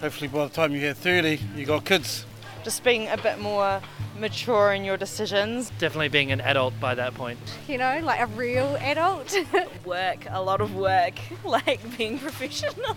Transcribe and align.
Hopefully, 0.00 0.28
by 0.28 0.44
the 0.44 0.54
time 0.54 0.72
you 0.72 0.80
hit 0.80 0.96
30, 0.96 1.40
you 1.56 1.66
got 1.66 1.84
kids. 1.84 2.24
Just 2.62 2.84
being 2.84 3.08
a 3.08 3.16
bit 3.16 3.40
more 3.40 3.80
mature 4.18 4.72
in 4.72 4.84
your 4.84 4.96
decisions. 4.96 5.70
Definitely 5.78 6.08
being 6.08 6.30
an 6.30 6.40
adult 6.40 6.78
by 6.78 6.94
that 6.94 7.14
point. 7.14 7.38
You 7.66 7.78
know, 7.78 8.00
like 8.02 8.20
a 8.20 8.26
real 8.26 8.76
adult. 8.76 9.34
work, 9.84 10.26
a 10.30 10.40
lot 10.40 10.60
of 10.60 10.76
work, 10.76 11.14
like 11.44 11.80
being 11.96 12.18
professional. 12.18 12.96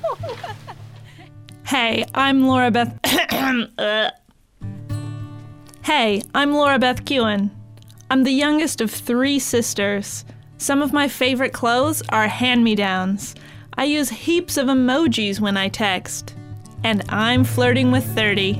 Hey, 1.65 2.05
I'm 2.13 2.45
Laura 2.45 2.69
Beth. 2.69 2.99
Uh. 3.79 4.11
hey, 5.83 6.21
I'm 6.35 6.53
Laura 6.53 6.77
Beth 6.77 7.05
Keown. 7.05 7.49
I'm 8.11 8.23
the 8.23 8.31
youngest 8.31 8.81
of 8.81 8.91
three 8.91 9.39
sisters. 9.39 10.23
Some 10.57 10.81
of 10.83 10.93
my 10.93 11.07
favorite 11.07 11.53
clothes 11.53 12.03
are 12.09 12.27
hand 12.27 12.63
me 12.63 12.75
downs. 12.75 13.33
I 13.75 13.85
use 13.85 14.09
heaps 14.09 14.57
of 14.57 14.67
emojis 14.67 15.39
when 15.39 15.57
I 15.57 15.69
text. 15.69 16.35
And 16.83 17.03
I'm 17.09 17.43
flirting 17.43 17.91
with 17.91 18.03
30. 18.15 18.55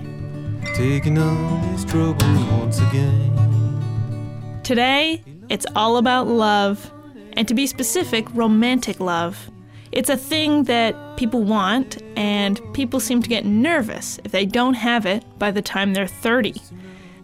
Taking 0.76 1.18
on 1.18 1.72
these 1.72 1.84
troubles 1.86 2.24
once 2.52 2.80
again. 2.80 4.60
Today, 4.64 5.24
it's 5.50 5.66
all 5.76 5.98
about 5.98 6.28
love. 6.28 6.92
And 7.34 7.48
to 7.48 7.54
be 7.54 7.66
specific, 7.66 8.28
romantic 8.34 9.00
love. 9.00 9.50
It's 9.92 10.10
a 10.10 10.18
thing 10.18 10.66
that 10.66 11.18
people 11.18 11.44
want, 11.44 12.02
and 12.16 12.62
people 12.74 13.00
seem 13.00 13.22
to 13.22 13.30
get 13.30 13.46
nervous 13.46 14.20
if 14.24 14.32
they 14.32 14.46
don't 14.46 14.76
have 14.76 15.06
it 15.06 15.26
by 15.38 15.52
the 15.52 15.62
time 15.62 15.94
they're 15.94 16.08
30. 16.08 16.54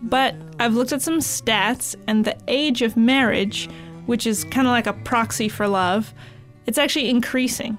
But 0.01 0.35
I've 0.59 0.73
looked 0.73 0.91
at 0.91 1.01
some 1.01 1.19
stats, 1.19 1.95
and 2.07 2.25
the 2.25 2.37
age 2.47 2.81
of 2.81 2.97
marriage, 2.97 3.69
which 4.05 4.27
is 4.27 4.43
kind 4.45 4.67
of 4.67 4.71
like 4.71 4.87
a 4.87 4.93
proxy 4.93 5.47
for 5.47 5.67
love, 5.67 6.13
it's 6.65 6.77
actually 6.77 7.09
increasing. 7.09 7.77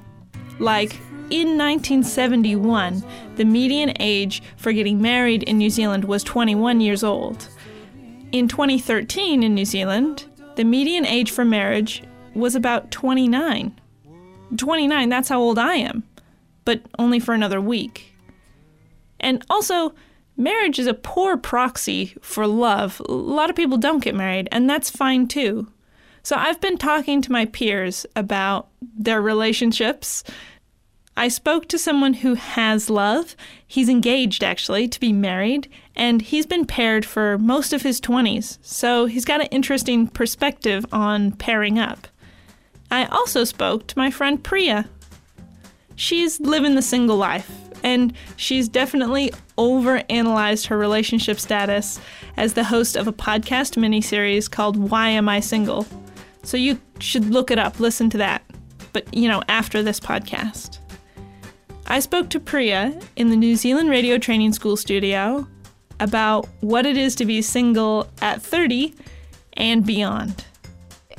Like, 0.59 0.99
in 1.31 1.59
1971, 1.59 3.03
the 3.37 3.45
median 3.45 3.93
age 4.01 4.43
for 4.57 4.73
getting 4.73 5.01
married 5.01 5.43
in 5.45 5.59
New 5.59 5.71
Zealand 5.71 6.05
was 6.05 6.23
21 6.25 6.81
years 6.81 7.05
old. 7.05 7.49
In 8.33 8.49
2013 8.49 9.43
in 9.43 9.55
New 9.55 9.65
Zealand, 9.65 10.25
the 10.57 10.65
median 10.65 11.07
age 11.07 11.31
for 11.31 11.45
marriage 11.45 12.03
was 12.35 12.55
about 12.55 12.91
29. 12.91 13.79
29, 14.57 15.09
that's 15.09 15.29
how 15.29 15.41
old 15.41 15.59
I 15.59 15.75
am, 15.75 16.03
but 16.65 16.83
only 16.99 17.21
for 17.21 17.35
another 17.35 17.61
week. 17.61 18.15
And 19.21 19.45
also, 19.51 19.95
marriage 20.37 20.79
is 20.79 20.87
a 20.87 20.95
poor 20.95 21.37
proxy 21.37 22.15
for 22.23 22.47
love. 22.47 23.03
A 23.09 23.13
lot 23.13 23.51
of 23.51 23.57
people 23.57 23.77
don't 23.77 24.03
get 24.03 24.15
married, 24.15 24.49
and 24.51 24.69
that's 24.69 24.91
fine 24.91 25.27
too. 25.27 25.69
So 26.23 26.37
I've 26.37 26.61
been 26.61 26.79
talking 26.79 27.23
to 27.23 27.33
my 27.33 27.47
peers 27.47 28.05
about 28.15 28.69
their 28.83 29.21
relationships. 29.23 30.25
I 31.19 31.27
spoke 31.27 31.67
to 31.69 31.79
someone 31.79 32.15
who 32.15 32.35
has 32.35 32.89
love. 32.89 33.35
He's 33.67 33.89
engaged, 33.89 34.45
actually, 34.45 34.87
to 34.87 35.01
be 35.01 35.13
married, 35.13 35.69
and 35.97 36.23
he's 36.23 36.47
been 36.47 36.65
paired 36.65 37.05
for 37.05 37.37
most 37.39 37.73
of 37.73 37.83
his 37.83 38.01
20s, 38.01 38.59
so 38.63 39.07
he's 39.07 39.25
got 39.25 39.41
an 39.41 39.49
interesting 39.49 40.07
perspective 40.07 40.87
on 40.93 41.33
pairing 41.33 41.77
up. 41.77 42.07
I 42.89 43.07
also 43.07 43.43
spoke 43.43 43.89
to 43.89 43.99
my 43.99 44.13
friend 44.13 44.43
Priya. 44.43 44.89
She's 45.97 46.39
living 46.39 46.77
the 46.77 46.83
single 46.83 47.17
life, 47.17 47.51
and 47.83 48.13
she's 48.37 48.69
definitely 48.69 49.33
overanalyzed 49.59 50.69
her 50.69 50.79
relationship 50.79 51.41
status 51.41 51.99
as 52.37 52.55
the 52.55 52.63
host 52.63 52.95
of 52.97 53.09
a 53.09 53.13
podcast 53.13 53.77
miniseries 53.77 54.49
called 54.49 54.77
Why 54.77 55.09
Am 55.09 55.29
I 55.29 55.41
Single? 55.41 55.85
So 56.45 56.57
you 56.57 56.81
should 57.01 57.25
look 57.25 57.51
it 57.51 57.59
up, 57.59 57.81
listen 57.81 58.09
to 58.11 58.19
that. 58.19 58.45
But, 58.93 59.13
you 59.13 59.27
know, 59.27 59.43
after 59.49 59.83
this 59.83 59.99
podcast. 59.99 60.78
I 61.91 62.01
spoke 62.01 62.29
to 62.31 62.41
Priya 62.41 63.01
in 63.17 63.31
the 63.31 63.37
New 63.37 63.57
Zealand 63.57 63.89
Radio 63.89 64.19
Training 64.19 64.53
School 64.53 64.77
studio 64.77 65.47
about 66.01 66.47
what 66.61 66.85
it 66.85 66.99
is 66.99 67.15
to 67.15 67.25
be 67.25 67.41
single 67.41 68.07
at 68.21 68.43
30 68.43 68.95
and 69.55 69.87
beyond. 69.87 70.45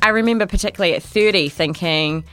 I 0.00 0.10
remember 0.10 0.46
particularly 0.46 0.94
at 0.94 1.02
30 1.02 1.48
thinking, 1.48 2.24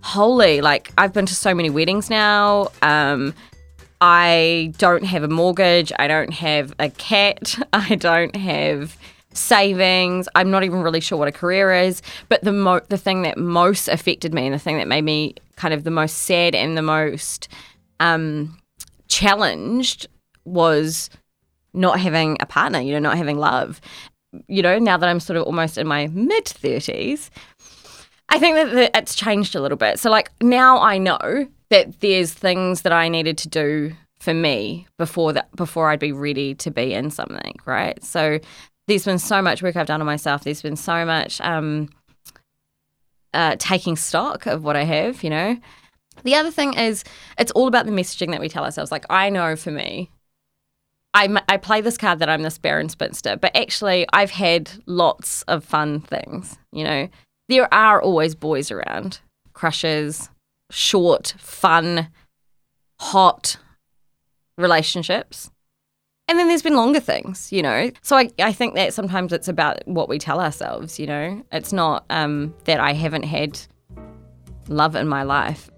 holy, 0.00 0.62
like 0.62 0.90
I've 0.96 1.12
been 1.12 1.26
to 1.26 1.34
so 1.34 1.54
many 1.54 1.68
weddings 1.68 2.08
now. 2.08 2.68
Um, 2.80 3.34
I 4.00 4.72
don't 4.78 5.04
have 5.04 5.22
a 5.22 5.28
mortgage. 5.28 5.92
I 5.98 6.08
don't 6.08 6.32
have 6.32 6.74
a 6.78 6.88
cat. 6.88 7.58
I 7.74 7.96
don't 7.96 8.34
have 8.36 8.96
savings. 9.34 10.30
I'm 10.34 10.50
not 10.50 10.64
even 10.64 10.80
really 10.80 11.00
sure 11.00 11.18
what 11.18 11.28
a 11.28 11.32
career 11.32 11.74
is. 11.74 12.00
But 12.30 12.42
the 12.42 12.52
mo- 12.52 12.80
the 12.88 12.98
thing 12.98 13.20
that 13.22 13.36
most 13.36 13.88
affected 13.88 14.32
me 14.32 14.46
and 14.46 14.54
the 14.54 14.58
thing 14.58 14.78
that 14.78 14.88
made 14.88 15.04
me 15.04 15.34
kind 15.56 15.74
of 15.74 15.84
the 15.84 15.90
most 15.90 16.16
sad 16.18 16.54
and 16.54 16.76
the 16.76 16.82
most 16.82 17.48
um, 18.02 18.58
challenged 19.08 20.08
was 20.44 21.08
not 21.72 22.00
having 22.00 22.36
a 22.40 22.46
partner, 22.46 22.80
you 22.80 22.92
know, 22.92 22.98
not 22.98 23.16
having 23.16 23.38
love. 23.38 23.80
You 24.48 24.62
know, 24.62 24.78
now 24.78 24.96
that 24.96 25.08
I'm 25.08 25.20
sort 25.20 25.36
of 25.36 25.44
almost 25.44 25.78
in 25.78 25.86
my 25.86 26.08
mid 26.08 26.44
30s, 26.44 27.30
I 28.28 28.38
think 28.38 28.56
that, 28.56 28.90
it's 28.94 29.14
changed 29.14 29.54
a 29.54 29.60
little 29.60 29.78
bit. 29.78 29.98
So, 30.00 30.10
like, 30.10 30.30
now 30.42 30.80
I 30.80 30.98
know 30.98 31.46
that 31.70 32.00
there's 32.00 32.32
things 32.32 32.82
that 32.82 32.92
I 32.92 33.08
needed 33.08 33.38
to 33.38 33.48
do 33.48 33.92
for 34.18 34.34
me 34.34 34.86
before 34.98 35.32
that 35.32 35.54
before 35.56 35.90
I'd 35.90 36.00
be 36.00 36.12
ready 36.12 36.54
to 36.56 36.70
be 36.70 36.92
in 36.94 37.10
something, 37.10 37.54
right? 37.66 38.02
So 38.02 38.38
there's 38.88 39.04
been 39.04 39.18
so 39.18 39.42
much 39.42 39.62
work 39.62 39.76
I've 39.76 39.86
done 39.86 40.00
on 40.00 40.06
myself. 40.06 40.44
There's 40.44 40.62
been 40.62 40.76
so 40.76 41.04
much 41.04 41.40
um, 41.40 41.88
uh, 43.34 43.56
taking 43.58 43.96
stock 43.96 44.46
of 44.46 44.64
what 44.64 44.76
I 44.76 44.84
have, 44.84 45.22
you 45.22 45.30
know. 45.30 45.56
The 46.24 46.34
other 46.34 46.50
thing 46.50 46.74
is, 46.74 47.04
it's 47.38 47.52
all 47.52 47.66
about 47.66 47.86
the 47.86 47.92
messaging 47.92 48.30
that 48.30 48.40
we 48.40 48.48
tell 48.48 48.64
ourselves. 48.64 48.92
Like, 48.92 49.06
I 49.10 49.30
know 49.30 49.56
for 49.56 49.70
me, 49.70 50.10
I, 51.14 51.42
I 51.48 51.56
play 51.56 51.80
this 51.80 51.98
card 51.98 52.20
that 52.20 52.28
I'm 52.28 52.42
this 52.42 52.58
barren 52.58 52.88
spinster, 52.88 53.36
but 53.36 53.54
actually, 53.56 54.06
I've 54.12 54.30
had 54.30 54.70
lots 54.86 55.42
of 55.42 55.64
fun 55.64 56.00
things. 56.00 56.58
You 56.72 56.84
know, 56.84 57.08
there 57.48 57.72
are 57.72 58.00
always 58.00 58.34
boys 58.34 58.70
around, 58.70 59.20
crushes, 59.52 60.30
short, 60.70 61.34
fun, 61.38 62.08
hot 62.98 63.56
relationships. 64.56 65.50
And 66.28 66.38
then 66.38 66.48
there's 66.48 66.62
been 66.62 66.76
longer 66.76 67.00
things, 67.00 67.52
you 67.52 67.62
know. 67.62 67.90
So 68.00 68.16
I, 68.16 68.30
I 68.38 68.52
think 68.52 68.74
that 68.76 68.94
sometimes 68.94 69.32
it's 69.32 69.48
about 69.48 69.86
what 69.86 70.08
we 70.08 70.18
tell 70.18 70.40
ourselves, 70.40 70.98
you 70.98 71.06
know. 71.06 71.42
It's 71.52 71.72
not 71.72 72.04
um, 72.08 72.54
that 72.64 72.80
I 72.80 72.92
haven't 72.92 73.24
had 73.24 73.60
love 74.68 74.96
in 74.96 75.08
my 75.08 75.24
life. 75.24 75.68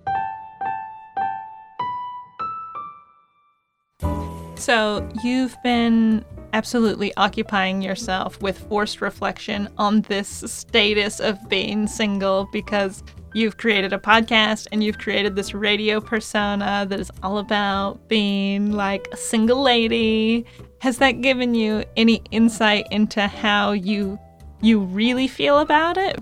So 4.57 5.07
you've 5.23 5.57
been 5.63 6.25
absolutely 6.53 7.13
occupying 7.17 7.83
yourself 7.83 8.41
with 8.41 8.59
forced 8.69 9.01
reflection 9.01 9.69
on 9.77 10.03
this 10.03 10.29
status 10.47 11.21
of 11.21 11.49
being 11.49 11.87
single 11.87 12.49
because 12.53 13.03
you've 13.35 13.57
created 13.57 13.93
a 13.93 13.99
podcast 13.99 14.69
and 14.71 14.83
you've 14.83 14.99
created 14.99 15.35
this 15.35 15.53
radio 15.53 16.01
persona 16.01 16.87
that 16.89 17.01
is 17.01 17.11
all 17.23 17.39
about 17.39 18.09
being 18.09 18.73
like 18.73 19.09
a 19.13 19.17
single 19.17 19.61
lady. 19.61 20.47
Has 20.81 20.99
that 20.99 21.21
given 21.21 21.55
you 21.55 21.85
any 21.97 22.23
insight 22.31 22.87
into 22.91 23.27
how 23.27 23.73
you 23.73 24.19
you 24.61 24.81
really 24.81 25.29
feel 25.29 25.59
about 25.59 25.99
it? 25.99 26.19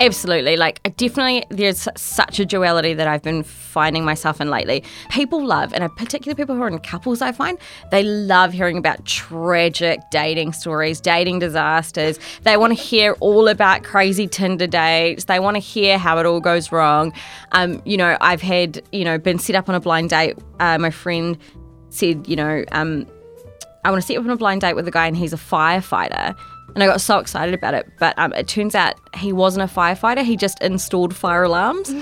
Absolutely. 0.00 0.56
Like, 0.56 0.80
definitely, 0.96 1.44
there's 1.50 1.88
such 1.96 2.38
a 2.38 2.44
duality 2.44 2.94
that 2.94 3.08
I've 3.08 3.22
been 3.22 3.42
finding 3.42 4.04
myself 4.04 4.40
in 4.40 4.48
lately. 4.48 4.84
People 5.10 5.44
love, 5.44 5.74
and 5.74 5.90
particularly 5.96 6.36
people 6.36 6.54
who 6.54 6.62
are 6.62 6.68
in 6.68 6.78
couples, 6.78 7.20
I 7.20 7.32
find, 7.32 7.58
they 7.90 8.04
love 8.04 8.52
hearing 8.52 8.78
about 8.78 9.04
tragic 9.06 9.98
dating 10.12 10.52
stories, 10.52 11.00
dating 11.00 11.40
disasters. 11.40 12.20
They 12.42 12.56
want 12.56 12.76
to 12.76 12.80
hear 12.80 13.16
all 13.18 13.48
about 13.48 13.82
crazy 13.82 14.28
Tinder 14.28 14.68
dates. 14.68 15.24
They 15.24 15.40
want 15.40 15.56
to 15.56 15.60
hear 15.60 15.98
how 15.98 16.18
it 16.18 16.26
all 16.26 16.40
goes 16.40 16.70
wrong. 16.70 17.12
Um, 17.50 17.82
you 17.84 17.96
know, 17.96 18.16
I've 18.20 18.42
had, 18.42 18.80
you 18.92 19.04
know, 19.04 19.18
been 19.18 19.40
set 19.40 19.56
up 19.56 19.68
on 19.68 19.74
a 19.74 19.80
blind 19.80 20.10
date. 20.10 20.38
Uh, 20.60 20.78
my 20.78 20.90
friend 20.90 21.36
said, 21.90 22.28
you 22.28 22.36
know, 22.36 22.64
um, 22.70 23.04
I 23.84 23.90
want 23.90 24.00
to 24.00 24.06
set 24.06 24.16
up 24.16 24.24
on 24.24 24.30
a 24.30 24.36
blind 24.36 24.60
date 24.60 24.74
with 24.74 24.86
a 24.86 24.92
guy, 24.92 25.08
and 25.08 25.16
he's 25.16 25.32
a 25.32 25.36
firefighter 25.36 26.36
and 26.74 26.82
I 26.82 26.86
got 26.86 27.00
so 27.00 27.18
excited 27.18 27.54
about 27.54 27.74
it. 27.74 27.88
But 27.98 28.18
um, 28.18 28.32
it 28.34 28.48
turns 28.48 28.74
out 28.74 28.94
he 29.16 29.32
wasn't 29.32 29.70
a 29.70 29.74
firefighter; 29.74 30.24
he 30.24 30.36
just 30.36 30.60
installed 30.62 31.14
fire 31.14 31.44
alarms. 31.44 31.88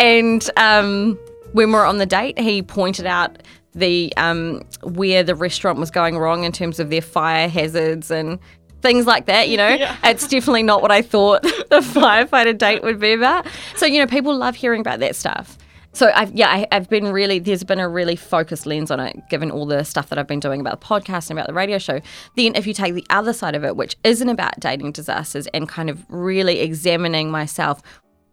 and 0.00 0.48
um, 0.56 1.18
when 1.52 1.68
we 1.68 1.74
were 1.74 1.84
on 1.84 1.98
the 1.98 2.06
date, 2.06 2.38
he 2.38 2.62
pointed 2.62 3.06
out 3.06 3.38
the 3.74 4.12
um, 4.16 4.62
where 4.82 5.22
the 5.22 5.34
restaurant 5.34 5.78
was 5.78 5.90
going 5.90 6.18
wrong 6.18 6.44
in 6.44 6.52
terms 6.52 6.78
of 6.78 6.90
their 6.90 7.00
fire 7.00 7.48
hazards 7.48 8.10
and 8.10 8.38
things 8.82 9.06
like 9.06 9.26
that. 9.26 9.48
You 9.48 9.56
know, 9.56 9.68
yeah. 9.68 9.96
it's 10.04 10.28
definitely 10.28 10.62
not 10.62 10.82
what 10.82 10.90
I 10.90 11.02
thought 11.02 11.42
the 11.42 11.80
firefighter 11.80 12.56
date 12.56 12.82
would 12.82 13.00
be 13.00 13.12
about. 13.12 13.46
So 13.76 13.86
you 13.86 13.98
know, 13.98 14.06
people 14.06 14.36
love 14.36 14.54
hearing 14.56 14.80
about 14.80 15.00
that 15.00 15.16
stuff. 15.16 15.56
So 15.92 16.10
I've 16.14 16.32
yeah, 16.32 16.48
I, 16.48 16.66
have 16.74 16.88
been 16.88 17.12
really 17.12 17.38
there's 17.38 17.64
been 17.64 17.78
a 17.78 17.88
really 17.88 18.16
focused 18.16 18.66
lens 18.66 18.90
on 18.90 18.98
it, 19.00 19.28
given 19.28 19.50
all 19.50 19.66
the 19.66 19.84
stuff 19.84 20.08
that 20.08 20.18
I've 20.18 20.26
been 20.26 20.40
doing 20.40 20.60
about 20.60 20.80
the 20.80 20.86
podcast 20.86 21.28
and 21.28 21.38
about 21.38 21.46
the 21.46 21.54
radio 21.54 21.78
show. 21.78 22.00
Then 22.36 22.54
if 22.54 22.66
you 22.66 22.72
take 22.72 22.94
the 22.94 23.06
other 23.10 23.32
side 23.32 23.54
of 23.54 23.64
it, 23.64 23.76
which 23.76 23.96
isn't 24.02 24.28
about 24.28 24.58
dating 24.58 24.92
disasters 24.92 25.46
and 25.48 25.68
kind 25.68 25.90
of 25.90 26.04
really 26.08 26.60
examining 26.60 27.30
myself, 27.30 27.82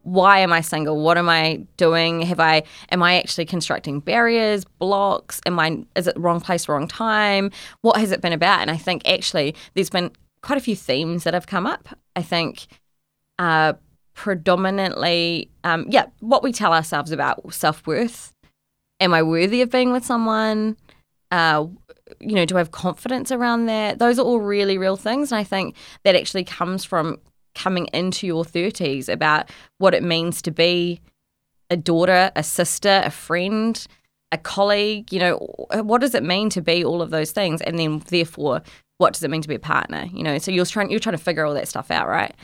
why 0.03 0.39
am 0.39 0.53
I 0.53 0.61
single? 0.61 1.01
What 1.01 1.17
am 1.17 1.27
I 1.27 1.65
doing? 1.75 2.21
Have 2.21 2.39
I 2.39 2.63
am 2.91 3.03
I 3.03 3.19
actually 3.19 3.45
constructing 3.45 3.99
barriers, 3.99 4.63
blocks? 4.63 5.41
Am 5.45 5.59
I 5.59 5.83
is 5.95 6.07
it 6.07 6.17
wrong 6.17 6.39
place, 6.39 6.69
wrong 6.69 6.87
time? 6.87 7.51
What 7.81 7.97
has 7.97 8.11
it 8.11 8.21
been 8.21 8.33
about? 8.33 8.61
And 8.61 8.71
I 8.71 8.77
think 8.77 9.07
actually 9.07 9.53
there's 9.73 9.89
been 9.89 10.11
quite 10.41 10.57
a 10.57 10.61
few 10.61 10.75
themes 10.75 11.25
that 11.25 11.33
have 11.33 11.47
come 11.47 11.67
up. 11.67 11.89
I 12.15 12.21
think 12.21 12.67
uh, 13.37 13.73
predominantly, 14.19 15.49
um, 15.63 15.85
yeah, 15.87 16.07
what 16.19 16.43
we 16.43 16.51
tell 16.51 16.73
ourselves 16.73 17.13
about 17.13 17.53
self 17.53 17.87
worth. 17.87 18.33
Am 18.99 19.13
I 19.13 19.23
worthy 19.23 19.61
of 19.61 19.71
being 19.71 19.93
with 19.93 20.05
someone? 20.05 20.75
Uh, 21.31 21.67
you 22.19 22.35
know, 22.35 22.43
do 22.43 22.55
I 22.55 22.57
have 22.57 22.71
confidence 22.71 23.31
around 23.31 23.67
that? 23.67 23.97
Those 23.97 24.19
are 24.19 24.25
all 24.25 24.41
really 24.41 24.77
real 24.77 24.97
things. 24.97 25.31
And 25.31 25.39
I 25.39 25.45
think 25.45 25.73
that 26.03 26.17
actually 26.17 26.43
comes 26.43 26.83
from 26.83 27.21
coming 27.55 27.87
into 27.93 28.27
your 28.27 28.43
30s 28.43 29.07
about 29.07 29.49
what 29.77 29.93
it 29.93 30.03
means 30.03 30.41
to 30.41 30.51
be 30.51 30.99
a 31.69 31.77
daughter, 31.77 32.29
a 32.35 32.43
sister, 32.43 33.01
a 33.05 33.11
friend, 33.11 33.87
a 34.33 34.37
colleague. 34.37 35.13
You 35.13 35.19
know, 35.19 35.37
what 35.75 36.01
does 36.01 36.13
it 36.13 36.23
mean 36.23 36.49
to 36.49 36.61
be 36.61 36.83
all 36.83 37.01
of 37.01 37.09
those 37.09 37.31
things? 37.31 37.61
And 37.61 37.79
then, 37.79 37.99
therefore, 38.09 38.63
what 38.97 39.13
does 39.13 39.23
it 39.23 39.31
mean 39.31 39.43
to 39.43 39.47
be 39.47 39.55
a 39.55 39.59
partner? 39.59 40.09
You 40.11 40.23
know, 40.23 40.39
so 40.39 40.51
you're 40.51 40.65
trying 40.65 40.91
you're 40.91 40.99
trying 40.99 41.15
to 41.15 41.23
figure 41.23 41.45
all 41.45 41.53
that 41.53 41.69
stuff 41.69 41.89
out, 41.89 42.09
right? 42.09 42.35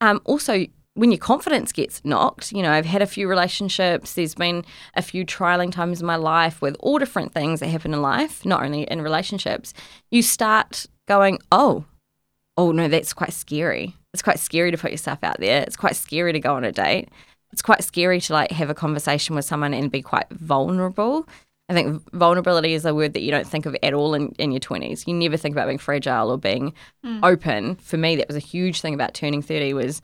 Um, 0.00 0.20
also, 0.24 0.66
when 0.96 1.12
your 1.12 1.18
confidence 1.18 1.72
gets 1.72 2.02
knocked, 2.04 2.52
you 2.52 2.62
know, 2.62 2.72
I've 2.72 2.86
had 2.86 3.02
a 3.02 3.06
few 3.06 3.28
relationships. 3.28 4.14
There's 4.14 4.34
been 4.34 4.64
a 4.94 5.02
few 5.02 5.26
trialing 5.26 5.70
times 5.70 6.00
in 6.00 6.06
my 6.06 6.16
life 6.16 6.62
with 6.62 6.74
all 6.80 6.98
different 6.98 7.32
things 7.32 7.60
that 7.60 7.68
happen 7.68 7.92
in 7.92 8.00
life, 8.00 8.44
not 8.46 8.62
only 8.62 8.84
in 8.84 9.02
relationships. 9.02 9.74
You 10.10 10.22
start 10.22 10.86
going, 11.06 11.38
oh, 11.52 11.84
oh 12.56 12.72
no, 12.72 12.88
that's 12.88 13.12
quite 13.12 13.34
scary. 13.34 13.94
It's 14.14 14.22
quite 14.22 14.38
scary 14.38 14.70
to 14.70 14.78
put 14.78 14.90
yourself 14.90 15.22
out 15.22 15.38
there. 15.38 15.62
It's 15.62 15.76
quite 15.76 15.96
scary 15.96 16.32
to 16.32 16.40
go 16.40 16.54
on 16.54 16.64
a 16.64 16.72
date. 16.72 17.10
It's 17.52 17.62
quite 17.62 17.84
scary 17.84 18.20
to 18.22 18.32
like 18.32 18.50
have 18.52 18.70
a 18.70 18.74
conversation 18.74 19.36
with 19.36 19.44
someone 19.44 19.74
and 19.74 19.92
be 19.92 20.00
quite 20.02 20.30
vulnerable. 20.30 21.28
I 21.68 21.74
think 21.74 22.10
vulnerability 22.12 22.74
is 22.74 22.84
a 22.84 22.94
word 22.94 23.12
that 23.14 23.22
you 23.22 23.30
don't 23.30 23.46
think 23.46 23.66
of 23.66 23.76
at 23.82 23.92
all 23.92 24.14
in, 24.14 24.28
in 24.38 24.52
your 24.52 24.60
20s. 24.60 25.06
You 25.06 25.14
never 25.14 25.36
think 25.36 25.54
about 25.54 25.66
being 25.66 25.78
fragile 25.78 26.30
or 26.30 26.38
being 26.38 26.72
hmm. 27.02 27.18
open. 27.22 27.76
For 27.76 27.96
me, 27.96 28.16
that 28.16 28.28
was 28.28 28.36
a 28.36 28.40
huge 28.40 28.80
thing 28.80 28.94
about 28.94 29.14
turning 29.14 29.42
30 29.42 29.74
was, 29.74 30.00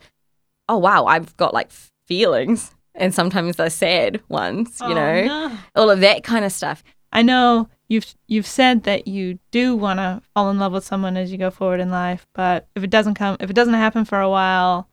oh, 0.69 0.77
wow, 0.77 1.05
I've 1.05 1.35
got 1.37 1.53
like 1.53 1.71
feelings 2.07 2.73
and 2.95 3.13
sometimes 3.13 3.55
they're 3.55 3.69
sad 3.69 4.21
ones, 4.29 4.79
you 4.81 4.87
Oh, 4.87 4.93
know, 4.93 5.23
no. 5.25 5.57
all 5.75 5.89
of 5.89 5.99
that 6.01 6.23
kind 6.23 6.45
of 6.45 6.51
stuff. 6.51 6.83
I 7.11 7.21
know 7.21 7.69
you've 7.89 8.13
you've 8.27 8.47
said 8.47 8.83
that 8.83 9.07
you 9.07 9.39
do 9.51 9.75
want 9.75 9.99
to 9.99 10.21
fall 10.33 10.49
in 10.49 10.57
love 10.59 10.73
with 10.73 10.83
someone 10.83 11.15
as 11.17 11.31
you 11.31 11.37
go 11.37 11.51
forward 11.51 11.79
in 11.79 11.91
life, 11.91 12.25
but 12.33 12.67
if 12.75 12.83
it 12.83 12.89
doesn't 12.89 13.15
come, 13.15 13.37
if 13.39 13.49
it 13.49 13.53
doesn't 13.55 13.73
happen 13.75 14.03
for 14.05 14.19
a 14.19 14.29
while, 14.29 14.87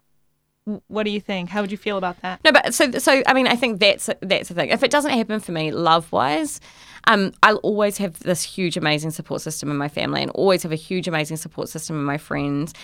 what 0.89 1.05
do 1.05 1.11
you 1.11 1.21
think? 1.21 1.49
How 1.49 1.63
would 1.63 1.71
you 1.73 1.79
feel 1.79 1.97
about 1.97 2.21
that? 2.23 2.41
No, 2.45 2.53
but 2.53 2.75
so 2.75 2.91
so 2.93 3.23
I 3.27 3.33
mean, 3.33 3.47
I 3.47 3.57
think 3.57 3.81
that's 3.81 4.11
that's 4.21 4.49
the 4.51 4.55
thing. 4.55 4.69
If 4.69 4.83
it 4.83 4.91
doesn't 4.91 5.13
happen 5.13 5.41
for 5.41 5.53
me, 5.53 5.71
love 5.73 6.13
wise, 6.13 6.61
um, 7.07 7.33
I'll 7.43 7.57
always 7.57 7.97
have 7.99 8.19
this 8.21 8.43
huge, 8.43 8.77
amazing 8.77 9.11
support 9.13 9.41
system 9.41 9.71
in 9.71 9.77
my 9.79 9.89
family, 9.89 10.21
and 10.23 10.31
always 10.33 10.63
have 10.63 10.73
a 10.73 10.77
huge, 10.77 11.09
amazing 11.09 11.39
support 11.39 11.69
system 11.71 11.97
in 11.97 12.05
my 12.05 12.19
friends. 12.19 12.75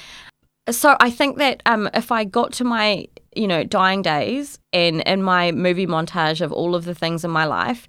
So 0.70 0.96
I 1.00 1.10
think 1.10 1.38
that 1.38 1.62
um, 1.66 1.88
if 1.94 2.10
I 2.10 2.24
got 2.24 2.52
to 2.54 2.64
my 2.64 3.06
you 3.34 3.46
know 3.46 3.64
dying 3.64 4.02
days 4.02 4.58
and 4.72 5.02
in 5.02 5.22
my 5.22 5.52
movie 5.52 5.86
montage 5.86 6.40
of 6.40 6.52
all 6.52 6.74
of 6.74 6.84
the 6.84 6.94
things 6.94 7.24
in 7.24 7.30
my 7.30 7.44
life, 7.44 7.86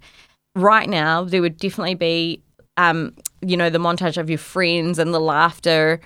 right 0.54 0.88
now 0.88 1.24
there 1.24 1.42
would 1.42 1.56
definitely 1.56 1.94
be 1.94 2.40
um, 2.76 3.14
you 3.40 3.56
know 3.56 3.70
the 3.70 3.78
montage 3.78 4.16
of 4.16 4.28
your 4.28 4.38
friends 4.38 4.98
and 4.98 5.12
the 5.12 5.20
laughter. 5.20 6.00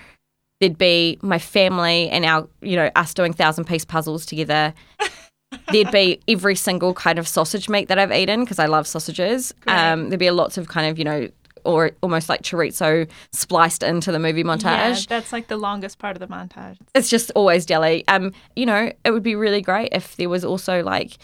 There'd 0.59 0.77
be 0.77 1.19
my 1.21 1.39
family 1.39 2.09
and 2.09 2.25
our 2.25 2.47
you 2.61 2.75
know 2.75 2.89
us 2.95 3.13
doing 3.13 3.33
thousand 3.33 3.65
piece 3.65 3.85
puzzles 3.85 4.25
together 4.25 4.73
there'd 5.71 5.91
be 5.91 6.19
every 6.27 6.55
single 6.55 6.93
kind 6.93 7.19
of 7.19 7.27
sausage 7.27 7.69
meat 7.69 7.87
that 7.87 7.99
I've 7.99 8.11
eaten 8.11 8.41
because 8.41 8.59
I 8.59 8.65
love 8.65 8.87
sausages. 8.87 9.53
Um, 9.67 10.09
there'd 10.09 10.19
be 10.19 10.29
lots 10.31 10.57
of 10.57 10.67
kind 10.67 10.89
of 10.89 10.97
you 10.97 11.05
know, 11.05 11.29
or 11.63 11.91
almost 12.01 12.29
like 12.29 12.41
chorizo 12.41 13.09
spliced 13.31 13.83
into 13.83 14.11
the 14.11 14.19
movie 14.19 14.43
montage. 14.43 14.63
Yeah, 14.63 15.05
that's 15.07 15.33
like 15.33 15.47
the 15.47 15.57
longest 15.57 15.99
part 15.99 16.15
of 16.15 16.19
the 16.19 16.27
montage. 16.27 16.77
It's 16.95 17.09
just 17.09 17.31
always 17.31 17.65
deli. 17.65 18.07
Um, 18.07 18.33
you 18.55 18.65
know, 18.65 18.91
it 19.03 19.11
would 19.11 19.23
be 19.23 19.35
really 19.35 19.61
great 19.61 19.89
if 19.91 20.15
there 20.15 20.29
was 20.29 20.43
also 20.45 20.83
like 20.83 21.17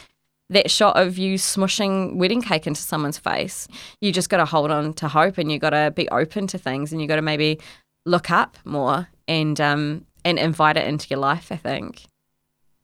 that 0.49 0.71
shot 0.71 0.97
of 0.97 1.17
you 1.17 1.37
smushing 1.37 2.15
wedding 2.15 2.41
cake 2.41 2.65
into 2.67 2.81
someone's 2.81 3.17
face. 3.17 3.67
You 4.01 4.11
just 4.11 4.29
got 4.29 4.37
to 4.37 4.45
hold 4.45 4.71
on 4.71 4.93
to 4.95 5.07
hope, 5.07 5.37
and 5.37 5.51
you 5.51 5.59
got 5.59 5.71
to 5.71 5.91
be 5.95 6.09
open 6.09 6.47
to 6.47 6.57
things, 6.57 6.91
and 6.91 7.01
you 7.01 7.07
got 7.07 7.17
to 7.17 7.21
maybe 7.21 7.59
look 8.05 8.31
up 8.31 8.57
more 8.65 9.09
and 9.27 9.59
um 9.61 10.05
and 10.25 10.39
invite 10.39 10.77
it 10.77 10.87
into 10.87 11.07
your 11.09 11.19
life. 11.19 11.51
I 11.51 11.57
think. 11.57 12.03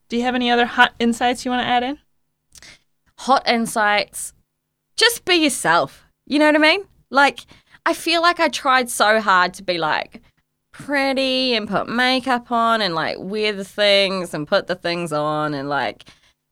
Do 0.07 0.17
you 0.17 0.23
have 0.23 0.35
any 0.35 0.51
other 0.51 0.65
hot 0.65 0.93
insights 0.99 1.45
you 1.45 1.51
want 1.51 1.63
to 1.63 1.67
add 1.67 1.83
in? 1.83 1.99
hot 3.19 3.47
insights. 3.47 4.33
Just 4.95 5.25
be 5.25 5.35
yourself. 5.35 6.05
You 6.25 6.39
know 6.39 6.45
what 6.45 6.55
I 6.55 6.59
mean? 6.59 6.85
Like, 7.15 7.45
I 7.85 7.93
feel 7.93 8.21
like 8.21 8.41
I 8.41 8.49
tried 8.49 8.89
so 8.89 9.21
hard 9.21 9.53
to 9.55 9.63
be 9.63 9.77
like 9.77 10.21
pretty 10.73 11.53
and 11.55 11.69
put 11.69 11.87
makeup 11.87 12.51
on 12.51 12.81
and 12.81 12.93
like 12.93 13.15
wear 13.17 13.53
the 13.53 13.63
things 13.63 14.33
and 14.33 14.45
put 14.45 14.67
the 14.67 14.75
things 14.75 15.13
on 15.13 15.53
and 15.53 15.69
like 15.69 16.09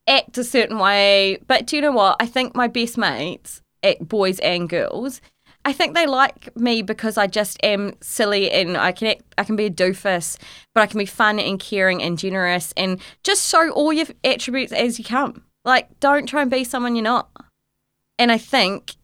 act 0.07 0.37
a 0.37 0.43
certain 0.43 0.79
way. 0.79 1.39
But 1.45 1.65
do 1.65 1.75
you 1.75 1.81
know 1.81 1.91
what? 1.91 2.15
I 2.21 2.27
think 2.27 2.55
my 2.55 2.69
best 2.69 2.97
mates, 2.97 3.61
eh, 3.83 3.95
boys 3.99 4.39
and 4.39 4.69
girls, 4.69 5.19
I 5.65 5.73
think 5.73 5.95
they 5.95 6.07
like 6.07 6.55
me 6.55 6.81
because 6.81 7.17
I 7.17 7.27
just 7.27 7.57
am 7.61 7.95
silly 8.01 8.49
and 8.49 8.77
I 8.77 8.93
can 8.93 9.09
act, 9.09 9.23
I 9.37 9.43
can 9.43 9.57
be 9.57 9.65
a 9.65 9.69
doofus, 9.69 10.37
but 10.73 10.81
I 10.81 10.87
can 10.87 10.97
be 10.97 11.05
fun 11.05 11.39
and 11.39 11.59
caring 11.59 12.01
and 12.01 12.17
generous 12.17 12.73
and 12.77 13.01
just 13.23 13.49
show 13.49 13.69
all 13.71 13.91
your 13.91 14.07
attributes 14.23 14.71
as 14.71 14.97
you 14.97 15.03
come. 15.03 15.43
Like, 15.65 15.99
don't 15.99 16.25
try 16.25 16.41
and 16.41 16.51
be 16.51 16.63
someone 16.63 16.95
you're 16.95 17.03
not. 17.03 17.29
And 18.17 18.31
I 18.31 18.37
think, 18.37 18.95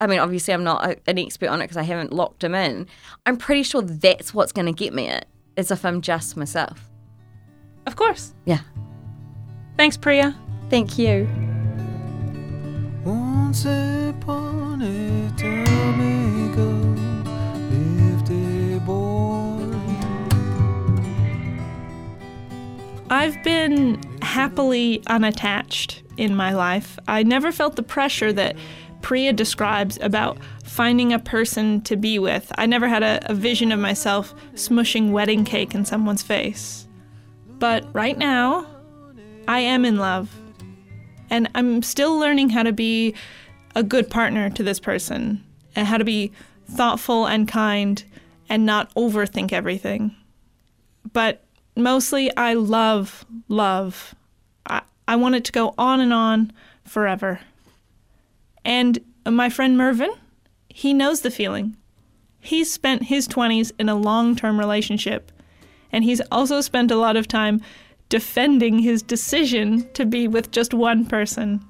I 0.00 0.06
mean, 0.06 0.18
obviously, 0.18 0.54
I'm 0.54 0.64
not 0.64 0.84
a, 0.84 0.96
an 1.06 1.18
expert 1.18 1.48
on 1.48 1.60
it 1.60 1.64
because 1.64 1.76
I 1.76 1.82
haven't 1.82 2.12
locked 2.12 2.40
them 2.40 2.54
in. 2.54 2.86
I'm 3.26 3.36
pretty 3.36 3.62
sure 3.62 3.82
that's 3.82 4.32
what's 4.32 4.50
going 4.50 4.66
to 4.66 4.72
get 4.72 4.94
me 4.94 5.08
it, 5.08 5.26
is 5.56 5.70
if 5.70 5.84
I'm 5.84 6.00
just 6.00 6.36
myself. 6.36 6.90
Of 7.86 7.96
course. 7.96 8.34
Yeah. 8.46 8.60
Thanks, 9.76 9.96
Priya. 9.98 10.34
Thank 10.70 10.98
you. 10.98 11.28
Once 13.04 13.64
upon 13.64 14.82
a 14.82 15.30
time 15.36 16.50
ago 16.50 16.70
lived 17.70 18.30
a 18.30 18.80
boy. 18.80 19.66
I've 23.10 23.42
been 23.42 24.00
happily 24.22 25.02
unattached 25.08 26.02
in 26.16 26.34
my 26.34 26.52
life. 26.52 26.98
I 27.08 27.22
never 27.22 27.52
felt 27.52 27.76
the 27.76 27.82
pressure 27.82 28.32
that 28.32 28.56
Priya 29.02 29.32
describes 29.32 29.98
about 30.00 30.38
finding 30.64 31.12
a 31.12 31.18
person 31.18 31.80
to 31.82 31.96
be 31.96 32.18
with. 32.18 32.52
I 32.56 32.66
never 32.66 32.88
had 32.88 33.02
a, 33.02 33.20
a 33.30 33.34
vision 33.34 33.72
of 33.72 33.80
myself 33.80 34.34
smushing 34.54 35.10
wedding 35.10 35.44
cake 35.44 35.74
in 35.74 35.84
someone's 35.84 36.22
face. 36.22 36.86
But 37.58 37.84
right 37.94 38.16
now, 38.16 38.66
I 39.48 39.60
am 39.60 39.84
in 39.84 39.96
love. 39.98 40.34
And 41.28 41.48
I'm 41.54 41.82
still 41.82 42.18
learning 42.18 42.50
how 42.50 42.62
to 42.62 42.72
be 42.72 43.14
a 43.74 43.82
good 43.82 44.10
partner 44.10 44.50
to 44.50 44.62
this 44.62 44.80
person 44.80 45.44
and 45.76 45.86
how 45.86 45.98
to 45.98 46.04
be 46.04 46.32
thoughtful 46.66 47.26
and 47.26 47.46
kind 47.46 48.02
and 48.48 48.66
not 48.66 48.92
overthink 48.94 49.52
everything. 49.52 50.14
But 51.12 51.44
mostly, 51.76 52.34
I 52.36 52.54
love 52.54 53.24
love. 53.48 54.14
I, 54.66 54.82
I 55.06 55.16
want 55.16 55.36
it 55.36 55.44
to 55.44 55.52
go 55.52 55.74
on 55.78 56.00
and 56.00 56.12
on 56.12 56.52
forever. 56.84 57.40
And 58.64 58.98
my 59.26 59.48
friend 59.48 59.76
Mervin, 59.76 60.10
he 60.68 60.94
knows 60.94 61.20
the 61.20 61.30
feeling. 61.30 61.76
He's 62.40 62.72
spent 62.72 63.04
his 63.04 63.28
20s 63.28 63.72
in 63.78 63.88
a 63.88 63.94
long 63.94 64.34
term 64.36 64.58
relationship, 64.58 65.30
and 65.92 66.04
he's 66.04 66.22
also 66.30 66.60
spent 66.60 66.90
a 66.90 66.96
lot 66.96 67.16
of 67.16 67.28
time 67.28 67.60
defending 68.08 68.78
his 68.78 69.02
decision 69.02 69.88
to 69.92 70.04
be 70.04 70.26
with 70.26 70.50
just 70.50 70.74
one 70.74 71.04
person. 71.06 71.64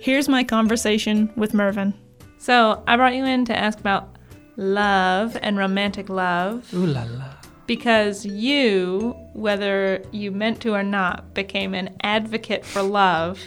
Here's 0.00 0.28
my 0.28 0.42
conversation 0.44 1.30
with 1.36 1.52
Mervin. 1.54 1.94
So, 2.38 2.82
I 2.86 2.96
brought 2.96 3.14
you 3.14 3.24
in 3.24 3.44
to 3.46 3.56
ask 3.56 3.78
about 3.78 4.16
love 4.56 5.36
and 5.42 5.58
romantic 5.58 6.08
love 6.08 6.72
Ooh 6.74 6.86
la 6.86 7.04
la. 7.04 7.34
because 7.66 8.24
you, 8.26 9.14
whether 9.34 10.02
you 10.10 10.30
meant 10.30 10.60
to 10.62 10.74
or 10.74 10.82
not, 10.82 11.34
became 11.34 11.74
an 11.74 11.94
advocate 12.02 12.64
for 12.64 12.82
love 12.82 13.38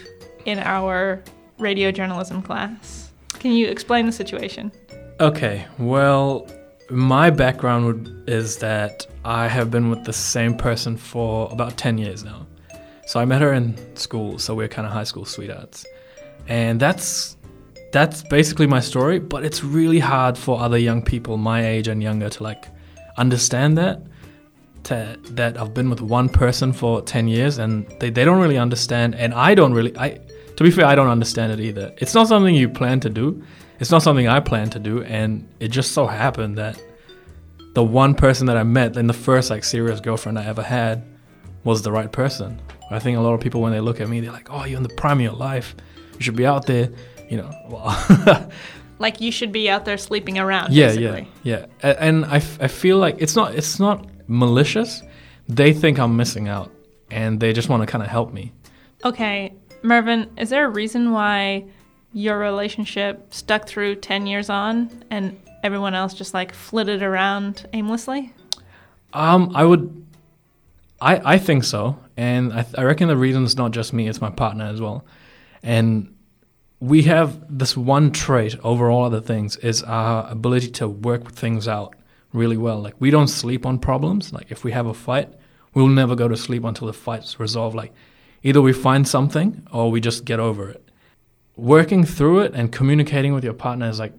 in 0.46 0.60
our 0.60 1.24
radio 1.60 1.92
journalism 1.92 2.42
class. 2.42 3.12
Can 3.40 3.52
you 3.52 3.68
explain 3.68 4.06
the 4.06 4.12
situation? 4.12 4.72
Okay, 5.20 5.66
well, 5.80 6.48
my 6.90 7.30
background 7.30 7.86
would, 7.86 8.30
is 8.30 8.58
that 8.58 9.06
I 9.26 9.48
have 9.48 9.72
been 9.72 9.90
with 9.90 10.04
the 10.04 10.14
same 10.14 10.56
person 10.56 10.98
for 10.98 11.52
about 11.52 11.78
10 11.78 11.98
years 11.98 12.24
now. 12.24 12.46
So 13.06 13.20
I 13.20 13.26
met 13.26 13.42
her 13.42 13.54
in 13.54 13.76
school, 13.96 14.40
so 14.40 14.56
we're 14.56 14.68
kind 14.68 14.88
of 14.88 14.94
high 14.94 15.04
school 15.04 15.26
sweethearts. 15.26 15.86
And 16.48 16.80
that's 16.80 17.38
that's 17.92 18.24
basically 18.24 18.66
my 18.66 18.80
story, 18.80 19.20
but 19.20 19.46
it's 19.46 19.64
really 19.64 20.00
hard 20.00 20.36
for 20.36 20.60
other 20.60 20.80
young 20.80 21.04
people 21.04 21.38
my 21.38 21.64
age 21.66 21.88
and 21.88 22.02
younger 22.02 22.28
to 22.28 22.44
like 22.44 22.66
understand 23.18 23.78
that 23.78 24.02
to, 24.86 25.18
that 25.32 25.58
I've 25.58 25.74
been 25.74 25.90
with 25.90 26.02
one 26.02 26.30
person 26.30 26.74
for 26.74 27.02
10 27.02 27.28
years 27.28 27.58
and 27.58 27.88
they, 28.00 28.10
they 28.10 28.26
don't 28.26 28.42
really 28.42 28.58
understand 28.58 29.16
and 29.16 29.34
I 29.34 29.56
don't 29.56 29.74
really 29.74 29.98
I 29.98 30.20
to 30.58 30.64
be 30.64 30.72
fair 30.72 30.86
I 30.86 30.96
don't 30.96 31.08
understand 31.10 31.52
it 31.52 31.60
either. 31.60 31.94
It's 31.98 32.14
not 32.14 32.28
something 32.28 32.54
you 32.56 32.70
plan 32.70 33.00
to 33.02 33.10
do. 33.10 33.44
It's 33.80 33.92
not 33.92 34.02
something 34.04 34.28
I 34.28 34.40
plan 34.40 34.70
to 34.72 34.80
do 34.80 35.04
and 35.04 35.48
it 35.60 35.70
just 35.70 35.92
so 35.94 36.06
happened 36.08 36.58
that 36.58 36.82
the 37.74 37.84
one 37.84 38.14
person 38.14 38.46
that 38.48 38.56
I 38.58 38.64
met 38.64 38.98
and 38.98 39.10
the 39.10 39.14
first 39.14 39.50
like 39.50 39.64
serious 39.64 40.00
girlfriend 40.00 40.38
I 40.40 40.46
ever 40.46 40.62
had 40.62 41.04
was 41.64 41.82
the 41.82 41.92
right 41.92 42.12
person. 42.12 42.62
I 42.92 43.00
think 43.00 43.18
a 43.18 43.22
lot 43.22 43.34
of 43.34 43.40
people 43.42 43.62
when 43.62 43.72
they 43.72 43.80
look 43.80 44.00
at 44.00 44.08
me 44.08 44.20
they're 44.20 44.32
like, 44.32 44.50
"Oh, 44.52 44.66
you're 44.66 44.78
in 44.78 44.84
the 44.84 44.90
prime 44.96 45.18
of 45.18 45.24
your 45.24 45.34
life. 45.34 45.76
You 46.14 46.22
should 46.22 46.36
be 46.36 46.46
out 46.46 46.68
there." 46.68 46.90
You 47.30 47.38
know, 47.38 47.50
well, 47.70 48.52
Like 49.00 49.20
you 49.20 49.32
should 49.32 49.52
be 49.52 49.70
out 49.70 49.86
there 49.86 49.98
sleeping 49.98 50.38
around. 50.38 50.72
yeah, 50.74 50.88
basically. 50.90 51.28
yeah, 51.42 51.66
yeah. 51.84 51.96
And 52.00 52.26
I 52.26 52.40
feel 52.40 53.00
like 53.00 53.16
it's 53.20 53.36
not 53.36 53.56
it's 53.56 53.80
not 53.80 54.06
malicious. 54.28 55.02
They 55.50 55.74
think 55.74 55.98
I'm 56.00 56.16
missing 56.16 56.48
out, 56.48 56.72
and 57.10 57.40
they 57.40 57.54
just 57.54 57.70
want 57.70 57.82
to 57.82 57.88
kind 57.88 58.04
of 58.04 58.10
help 58.10 58.32
me. 58.32 58.54
Okay, 59.04 59.54
Mervin, 59.84 60.32
is 60.38 60.50
there 60.50 60.66
a 60.66 60.70
reason 60.70 61.12
why 61.12 61.66
your 62.14 62.40
relationship 62.40 63.34
stuck 63.34 63.68
through 63.68 63.96
10 63.96 64.26
years 64.28 64.50
on 64.50 65.04
and 65.10 65.40
everyone 65.64 65.94
else 65.94 66.14
just 66.14 66.34
like 66.34 66.54
flitted 66.54 67.04
around 67.04 67.68
aimlessly? 67.74 68.34
Um, 69.14 69.52
I 69.56 69.64
would, 69.64 70.06
I 71.00 71.34
I 71.34 71.38
think 71.38 71.64
so, 71.64 72.00
and 72.18 72.52
I, 72.52 72.66
I 72.78 72.84
reckon 72.84 73.08
the 73.08 73.18
reason 73.18 73.44
is 73.44 73.56
not 73.56 73.72
just 73.72 73.94
me; 73.94 74.08
it's 74.08 74.22
my 74.22 74.32
partner 74.32 74.66
as 74.66 74.82
well, 74.82 75.06
and 75.62 76.16
we 76.80 77.04
have 77.04 77.46
this 77.48 77.78
one 77.78 78.12
trait 78.12 78.58
over 78.64 78.90
all 78.90 79.06
other 79.06 79.22
things 79.22 79.56
is 79.58 79.84
our 79.84 80.30
ability 80.30 80.70
to 80.72 80.88
work 80.88 81.32
things 81.32 81.68
out 81.68 81.96
really 82.34 82.58
well. 82.58 82.82
Like 82.82 82.96
we 83.00 83.12
don't 83.12 83.28
sleep 83.28 83.66
on 83.66 83.80
problems. 83.80 84.34
Like 84.34 84.52
if 84.52 84.64
we 84.64 84.72
have 84.72 84.88
a 84.88 84.94
fight, 84.94 85.32
we'll 85.74 85.88
never 85.88 86.16
go 86.16 86.28
to 86.28 86.36
sleep 86.36 86.64
until 86.64 86.88
the 86.88 86.94
fight's 86.94 87.40
resolved. 87.40 87.76
Like 87.76 87.94
either 88.44 88.62
we 88.62 88.74
find 88.74 89.08
something 89.08 89.66
or 89.72 89.90
we 89.90 90.00
just 90.00 90.26
get 90.26 90.40
over 90.40 90.70
it. 90.70 90.88
Working 91.56 92.04
through 92.04 92.40
it 92.42 92.54
and 92.54 92.72
communicating 92.72 93.34
with 93.34 93.44
your 93.44 93.54
partner 93.54 93.90
is 93.90 94.00
like 94.00 94.14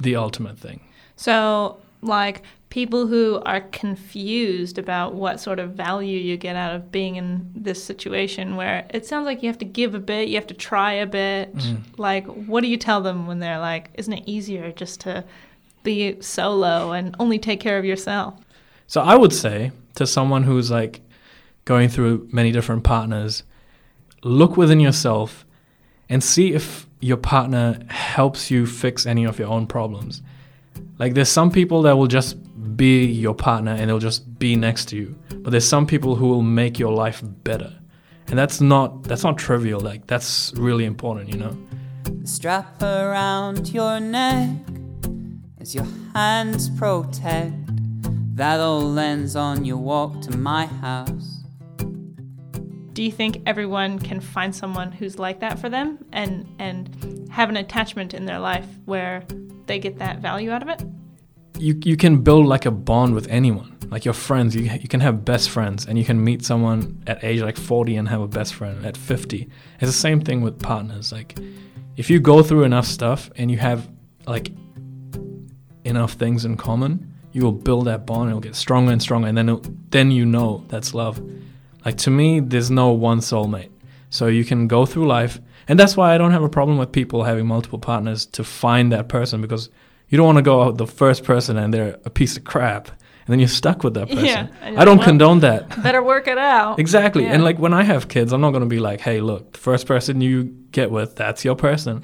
the 0.00 0.16
ultimate 0.16 0.58
thing. 0.58 0.80
So, 1.16 1.78
like 2.02 2.42
people 2.68 3.06
who 3.06 3.40
are 3.46 3.60
confused 3.60 4.78
about 4.78 5.14
what 5.14 5.38
sort 5.38 5.60
of 5.60 5.70
value 5.70 6.18
you 6.18 6.36
get 6.36 6.56
out 6.56 6.74
of 6.74 6.90
being 6.90 7.14
in 7.14 7.48
this 7.54 7.82
situation 7.82 8.56
where 8.56 8.84
it 8.90 9.06
sounds 9.06 9.24
like 9.24 9.44
you 9.44 9.48
have 9.48 9.58
to 9.58 9.64
give 9.64 9.94
a 9.94 10.00
bit, 10.00 10.28
you 10.28 10.34
have 10.34 10.46
to 10.48 10.54
try 10.54 10.92
a 10.92 11.06
bit. 11.06 11.54
Mm. 11.54 11.82
Like, 11.96 12.26
what 12.26 12.62
do 12.62 12.66
you 12.66 12.76
tell 12.76 13.00
them 13.00 13.28
when 13.28 13.38
they're 13.38 13.60
like, 13.60 13.90
isn't 13.94 14.12
it 14.12 14.24
easier 14.26 14.72
just 14.72 15.00
to 15.02 15.24
be 15.84 16.20
solo 16.20 16.90
and 16.90 17.14
only 17.20 17.38
take 17.38 17.60
care 17.60 17.78
of 17.78 17.84
yourself? 17.84 18.34
So 18.88 19.00
I 19.00 19.14
would 19.14 19.32
say 19.32 19.70
to 19.94 20.04
someone 20.04 20.42
who's 20.42 20.70
like 20.70 21.00
going 21.64 21.88
through 21.88 22.28
many 22.32 22.50
different 22.50 22.82
partners, 22.82 23.44
look 24.24 24.56
within 24.56 24.80
yourself 24.80 25.46
and 26.08 26.22
see 26.22 26.52
if 26.52 26.88
your 27.00 27.16
partner 27.16 27.78
helps 27.88 28.50
you 28.50 28.66
fix 28.66 29.06
any 29.06 29.24
of 29.24 29.38
your 29.38 29.48
own 29.48 29.66
problems. 29.66 30.22
Like 30.98 31.14
there's 31.14 31.28
some 31.28 31.50
people 31.50 31.82
that 31.82 31.96
will 31.96 32.06
just 32.06 32.36
be 32.76 33.04
your 33.04 33.34
partner 33.34 33.72
and 33.72 33.88
they'll 33.88 33.98
just 33.98 34.38
be 34.38 34.56
next 34.56 34.86
to 34.86 34.96
you. 34.96 35.18
But 35.28 35.50
there's 35.50 35.68
some 35.68 35.86
people 35.86 36.16
who 36.16 36.28
will 36.28 36.42
make 36.42 36.78
your 36.78 36.92
life 36.92 37.22
better. 37.22 37.78
And 38.28 38.38
that's 38.38 38.60
not 38.60 39.02
that's 39.02 39.22
not 39.22 39.36
trivial. 39.36 39.80
Like 39.80 40.06
that's 40.06 40.52
really 40.56 40.86
important, 40.86 41.28
you 41.28 41.38
know. 41.38 41.56
strap 42.24 42.82
around 42.82 43.68
your 43.74 44.00
neck 44.00 44.48
as 45.60 45.74
your 45.74 45.86
hands 46.14 46.70
protect 46.70 47.54
that 48.36 48.60
old 48.60 48.94
lens 48.94 49.36
on 49.36 49.64
your 49.64 49.76
walk 49.76 50.20
to 50.22 50.36
my 50.36 50.66
house. 50.66 51.33
Do 52.94 53.02
you 53.02 53.12
think 53.12 53.42
everyone 53.44 53.98
can 53.98 54.20
find 54.20 54.54
someone 54.54 54.90
who's 54.92 55.18
like 55.18 55.40
that 55.40 55.58
for 55.58 55.68
them 55.68 56.04
and 56.12 56.46
and 56.58 57.28
have 57.30 57.48
an 57.48 57.56
attachment 57.56 58.14
in 58.14 58.24
their 58.24 58.38
life 58.38 58.66
where 58.86 59.24
they 59.66 59.78
get 59.78 59.98
that 59.98 60.20
value 60.20 60.50
out 60.50 60.62
of 60.62 60.68
it? 60.68 60.82
you 61.58 61.78
you 61.84 61.96
can 61.96 62.22
build 62.22 62.46
like 62.46 62.66
a 62.66 62.70
bond 62.70 63.14
with 63.14 63.28
anyone 63.28 63.70
like 63.90 64.04
your 64.04 64.14
friends. 64.14 64.56
You, 64.56 64.62
you 64.62 64.88
can 64.88 65.00
have 65.00 65.24
best 65.24 65.50
friends 65.50 65.86
and 65.86 65.98
you 65.98 66.04
can 66.04 66.22
meet 66.22 66.44
someone 66.44 67.02
at 67.06 67.22
age 67.22 67.40
like 67.42 67.56
40 67.56 67.96
and 67.96 68.08
have 68.08 68.20
a 68.20 68.28
best 68.28 68.54
friend 68.54 68.84
at 68.84 68.96
50 68.96 69.48
it's 69.80 69.86
the 69.86 69.92
same 69.92 70.20
thing 70.20 70.40
with 70.42 70.60
partners. 70.60 71.12
Like 71.12 71.38
if 71.96 72.10
you 72.10 72.18
go 72.20 72.42
through 72.42 72.64
enough 72.64 72.86
stuff 72.86 73.30
and 73.36 73.50
you 73.50 73.58
have 73.58 73.88
like 74.26 74.50
enough 75.84 76.14
things 76.14 76.44
in 76.44 76.56
common 76.56 77.12
you 77.32 77.42
will 77.42 77.52
build 77.52 77.86
that 77.86 78.06
bond 78.06 78.30
it'll 78.30 78.40
get 78.40 78.56
stronger 78.56 78.90
and 78.90 79.02
stronger 79.02 79.28
and 79.28 79.36
then 79.36 79.60
then 79.90 80.10
you 80.10 80.24
know 80.24 80.64
that's 80.68 80.94
love 80.94 81.20
like 81.84 81.96
to 81.96 82.10
me 82.10 82.40
there's 82.40 82.70
no 82.70 82.90
one 82.90 83.20
soulmate 83.20 83.70
so 84.10 84.26
you 84.26 84.44
can 84.44 84.66
go 84.68 84.86
through 84.86 85.06
life 85.06 85.40
and 85.68 85.78
that's 85.78 85.96
why 85.96 86.14
i 86.14 86.18
don't 86.18 86.32
have 86.32 86.42
a 86.42 86.48
problem 86.48 86.78
with 86.78 86.92
people 86.92 87.24
having 87.24 87.46
multiple 87.46 87.78
partners 87.78 88.26
to 88.26 88.44
find 88.44 88.92
that 88.92 89.08
person 89.08 89.40
because 89.40 89.70
you 90.08 90.16
don't 90.18 90.26
want 90.26 90.38
to 90.38 90.42
go 90.42 90.62
out 90.62 90.66
with 90.68 90.78
the 90.78 90.86
first 90.86 91.24
person 91.24 91.56
and 91.56 91.72
they're 91.74 91.98
a 92.04 92.10
piece 92.10 92.36
of 92.36 92.44
crap 92.44 92.88
and 93.26 93.32
then 93.32 93.38
you're 93.40 93.48
stuck 93.48 93.82
with 93.82 93.94
that 93.94 94.08
person. 94.10 94.26
Yeah, 94.26 94.48
I 94.62 94.84
don't 94.84 94.98
well- 94.98 95.06
condone 95.06 95.40
that. 95.40 95.82
Better 95.82 96.02
work 96.02 96.28
it 96.28 96.36
out. 96.36 96.78
Exactly. 96.78 97.24
Yeah. 97.24 97.32
And 97.32 97.42
like 97.42 97.58
when 97.58 97.72
I 97.72 97.82
have 97.82 98.06
kids, 98.08 98.34
I'm 98.34 98.42
not 98.42 98.50
going 98.50 98.60
to 98.64 98.68
be 98.68 98.80
like, 98.80 99.00
"Hey, 99.00 99.22
look, 99.22 99.52
the 99.54 99.58
first 99.58 99.86
person 99.86 100.20
you 100.20 100.44
get 100.72 100.90
with, 100.90 101.16
that's 101.16 101.42
your 101.42 101.56
person." 101.56 102.02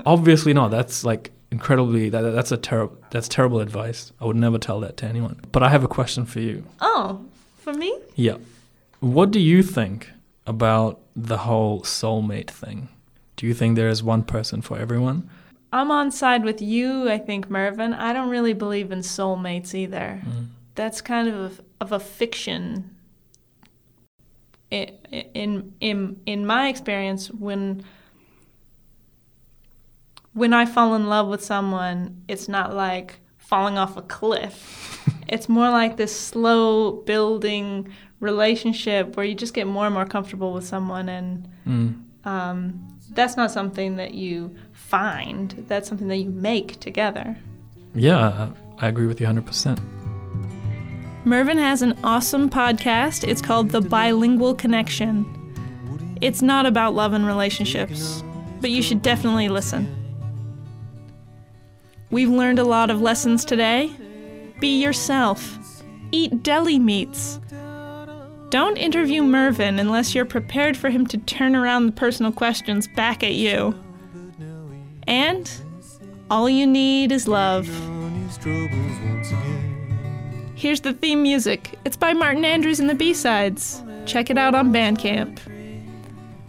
Obviously 0.04 0.52
not. 0.52 0.72
That's 0.72 1.04
like 1.04 1.30
incredibly 1.52 2.10
that, 2.10 2.22
that's 2.22 2.50
a 2.50 2.56
terrible 2.56 2.98
that's 3.10 3.28
terrible 3.28 3.60
advice. 3.60 4.12
I 4.20 4.24
would 4.24 4.34
never 4.34 4.58
tell 4.58 4.80
that 4.80 4.96
to 4.96 5.06
anyone. 5.06 5.40
But 5.52 5.62
I 5.62 5.68
have 5.68 5.84
a 5.84 5.88
question 5.88 6.26
for 6.26 6.40
you. 6.40 6.64
Oh, 6.80 7.24
for 7.58 7.72
me? 7.72 7.96
Yeah. 8.16 8.38
What 9.00 9.30
do 9.30 9.38
you 9.38 9.62
think 9.62 10.10
about 10.46 11.00
the 11.14 11.38
whole 11.38 11.82
soulmate 11.82 12.50
thing? 12.50 12.88
Do 13.36 13.46
you 13.46 13.54
think 13.54 13.76
there 13.76 13.88
is 13.88 14.02
one 14.02 14.24
person 14.24 14.62
for 14.62 14.78
everyone? 14.78 15.30
I'm 15.72 15.90
on 15.90 16.10
side 16.10 16.44
with 16.44 16.60
you, 16.60 17.08
I 17.10 17.18
think, 17.18 17.50
Mervin. 17.50 17.92
I 17.92 18.12
don't 18.12 18.30
really 18.30 18.54
believe 18.54 18.90
in 18.90 19.00
soulmates 19.00 19.74
either. 19.74 20.20
Mm. 20.24 20.46
That's 20.74 21.00
kind 21.00 21.28
of 21.28 21.60
of 21.80 21.92
a 21.92 22.00
fiction. 22.00 22.96
In 24.70 25.72
in 25.80 26.20
in 26.26 26.46
my 26.46 26.68
experience, 26.68 27.30
when 27.30 27.84
when 30.32 30.52
I 30.52 30.64
fall 30.64 30.94
in 30.94 31.08
love 31.08 31.28
with 31.28 31.44
someone, 31.44 32.22
it's 32.28 32.48
not 32.48 32.74
like 32.74 33.20
falling 33.36 33.78
off 33.78 33.96
a 33.96 34.02
cliff. 34.02 35.00
it's 35.28 35.48
more 35.48 35.70
like 35.70 35.96
this 35.96 36.18
slow 36.18 36.92
building 36.92 37.92
relationship 38.20 39.16
where 39.16 39.24
you 39.24 39.34
just 39.34 39.54
get 39.54 39.66
more 39.66 39.86
and 39.86 39.94
more 39.94 40.06
comfortable 40.06 40.52
with 40.52 40.64
someone 40.66 41.08
and 41.08 41.48
Mm. 41.66 42.02
um, 42.24 42.88
that's 43.10 43.36
not 43.36 43.50
something 43.50 43.96
that 43.96 44.14
you 44.14 44.54
find. 44.72 45.64
That's 45.68 45.88
something 45.88 46.08
that 46.08 46.16
you 46.16 46.30
make 46.30 46.78
together. 46.80 47.36
Yeah, 47.94 48.48
I 48.80 48.86
I 48.86 48.88
agree 48.88 49.06
with 49.06 49.20
you 49.20 49.26
100%. 49.26 49.78
Mervin 51.24 51.58
has 51.58 51.82
an 51.82 51.98
awesome 52.04 52.48
podcast. 52.48 53.26
It's 53.26 53.42
called 53.42 53.70
The 53.70 53.80
Bilingual 53.80 54.54
Connection. 54.54 55.26
It's 56.20 56.40
not 56.42 56.64
about 56.64 56.94
love 56.94 57.12
and 57.12 57.26
relationships, 57.26 58.22
but 58.60 58.70
you 58.70 58.82
should 58.82 59.02
definitely 59.02 59.48
listen. 59.48 59.86
We've 62.10 62.30
learned 62.30 62.58
a 62.58 62.64
lot 62.64 62.90
of 62.90 63.00
lessons 63.02 63.44
today. 63.44 63.90
Be 64.60 64.80
yourself. 64.82 65.58
Eat 66.12 66.42
deli 66.42 66.78
meats. 66.78 67.38
Don't 68.50 68.78
interview 68.78 69.22
Mervin 69.22 69.78
unless 69.78 70.14
you're 70.14 70.24
prepared 70.24 70.76
for 70.76 70.88
him 70.88 71.06
to 71.08 71.18
turn 71.18 71.54
around 71.54 71.86
the 71.86 71.92
personal 71.92 72.32
questions 72.32 72.88
back 72.88 73.22
at 73.22 73.34
you. 73.34 73.74
And 75.06 75.50
all 76.30 76.48
you 76.48 76.66
need 76.66 77.12
is 77.12 77.28
love. 77.28 77.66
Here's 80.54 80.80
the 80.80 80.94
theme 80.94 81.22
music. 81.22 81.78
It's 81.84 81.96
by 81.96 82.14
Martin 82.14 82.44
Andrews 82.44 82.80
and 82.80 82.88
the 82.88 82.94
B-Sides. 82.94 83.82
Check 84.06 84.30
it 84.30 84.38
out 84.38 84.54
on 84.54 84.72
Bandcamp. 84.72 85.38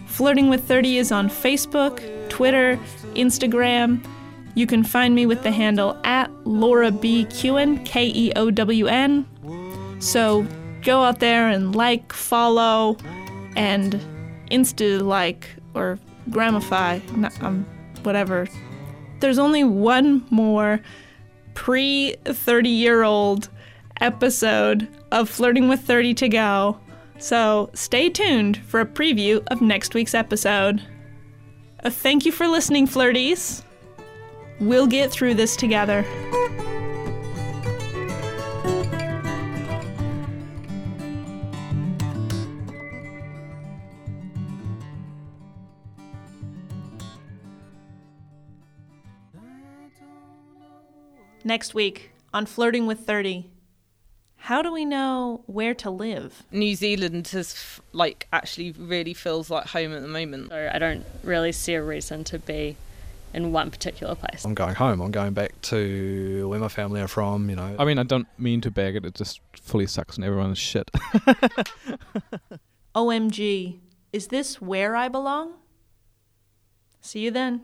Flirting 0.06 0.50
with 0.50 0.64
30 0.64 0.98
is 0.98 1.12
on 1.12 1.30
Facebook, 1.30 2.30
Twitter, 2.30 2.80
Instagram. 3.16 4.06
You 4.56 4.68
can 4.68 4.84
find 4.84 5.14
me 5.14 5.26
with 5.26 5.44
the 5.44 5.52
handle 5.52 5.98
at 6.04 6.32
Laura 6.46 6.92
B. 6.92 7.26
K 7.26 8.08
E 8.08 8.32
O 8.36 8.52
W 8.52 8.88
N. 8.88 9.26
So 10.00 10.48
go 10.90 11.04
out 11.04 11.20
there 11.20 11.48
and 11.48 11.76
like, 11.76 12.12
follow, 12.12 12.98
and 13.56 14.02
insta 14.50 15.00
like 15.04 15.48
or 15.76 16.00
gramify, 16.32 17.00
um, 17.44 17.64
whatever. 18.02 18.48
There's 19.20 19.38
only 19.38 19.64
one 19.64 20.26
more 20.32 20.80
pre 21.54 22.16
30 22.26 22.70
year 22.70 23.04
old 23.04 23.50
episode 24.02 24.88
of 25.12 25.30
Flirting 25.30 25.70
with 25.70 25.82
30 25.82 26.16
to 26.16 26.28
go. 26.28 26.80
So 27.20 27.70
stay 27.76 28.10
tuned 28.10 28.58
for 28.58 28.80
a 28.80 28.86
preview 28.86 29.46
of 29.52 29.62
next 29.62 29.94
week's 29.94 30.16
episode. 30.16 30.82
Uh, 31.84 31.92
thank 31.92 32.26
you 32.26 32.32
for 32.32 32.48
listening, 32.48 32.88
flirties. 32.88 33.62
We'll 34.60 34.88
get 34.88 35.12
through 35.12 35.36
this 35.36 35.56
together. 35.56 36.04
Next 51.44 51.74
week 51.74 52.12
on 52.34 52.46
Flirting 52.46 52.86
with 52.86 53.00
30. 53.00 53.50
How 54.38 54.62
do 54.62 54.72
we 54.72 54.86
know 54.86 55.44
where 55.48 55.74
to 55.76 55.90
live? 55.90 56.44
New 56.52 56.76
Zealand 56.76 57.30
is 57.34 57.54
f- 57.54 57.82
like 57.92 58.28
actually 58.32 58.72
really 58.72 59.14
feels 59.14 59.50
like 59.50 59.68
home 59.68 59.94
at 59.94 60.02
the 60.02 60.08
moment. 60.08 60.50
So 60.50 60.70
I 60.74 60.80
don't 60.80 61.06
really 61.24 61.52
see 61.52 61.74
a 61.74 61.84
reason 61.84 62.24
to 62.26 62.40
be 62.40 62.78
in 63.34 63.52
one 63.52 63.70
particular 63.70 64.16
place. 64.16 64.46
I'm 64.46 64.54
going 64.54 64.76
home. 64.76 65.02
I'm 65.02 65.12
going 65.12 65.34
back 65.34 65.60
to 65.64 66.48
where 66.48 66.60
my 66.60 66.70
family 66.70 67.02
are 67.02 67.08
from, 67.08 67.50
you 67.50 67.56
know. 67.56 67.76
I 67.78 67.86
mean, 67.86 68.00
I 68.00 68.04
don't 68.04 68.28
mean 68.38 68.62
to 68.62 68.72
bag 68.72 68.96
it, 68.96 69.06
it 69.06 69.14
just 69.14 69.42
fully 69.62 69.88
sucks 69.88 70.16
and 70.16 70.26
everyone's 70.26 70.58
shit. 70.58 70.90
OMG, 72.96 73.80
is 74.12 74.28
this 74.28 74.62
where 74.62 74.96
I 74.96 75.10
belong? 75.10 75.54
See 77.02 77.20
you 77.20 77.32
then. 77.32 77.62